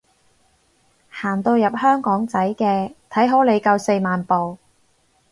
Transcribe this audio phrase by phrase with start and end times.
[1.11, 4.57] 行到入香港仔嘅，睇好你夠四萬步